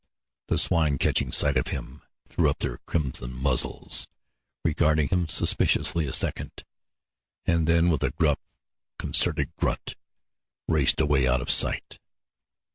[0.47, 4.07] The swine, catching sight of him, threw up their crimson muzzles,
[4.65, 6.63] regarding him suspiciously a second,
[7.45, 8.39] and then with a gruff,
[8.97, 9.95] concerted grunt,
[10.67, 11.99] raced away out of sight.